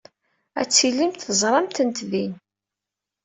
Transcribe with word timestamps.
Ad 0.59 0.69
tilimt 0.69 1.21
teẓram-tent 1.27 1.97
din. 2.11 2.33